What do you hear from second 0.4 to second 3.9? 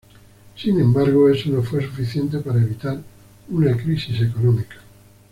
Sin embargo, eso no fue suficiente para evitar una